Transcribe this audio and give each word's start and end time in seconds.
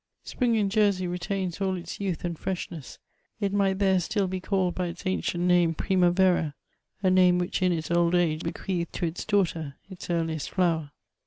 Spring 0.23 0.55
in 0.55 0.67
Jersey 0.67 1.05
retains 1.05 1.61
all 1.61 1.75
its 1.75 1.99
youth 1.99 2.25
and 2.25 2.35
freshness; 2.39 2.97
it 3.39 3.53
might 3.53 3.77
there 3.77 3.99
still 3.99 4.25
be 4.27 4.39
called 4.39 4.73
by 4.73 4.87
its 4.87 5.05
ancient 5.05 5.43
name 5.43 5.75
primavera, 5.75 6.55
a 7.03 7.11
name 7.11 7.37
which 7.37 7.61
in 7.61 7.71
its 7.71 7.91
old 7.91 8.15
age 8.15 8.41
it 8.41 8.43
bequeathed 8.43 8.93
to 8.93 9.05
its 9.05 9.23
daughter, 9.25 9.75
its 9.91 10.09
earliest 10.09 10.49
flower. 10.49 10.89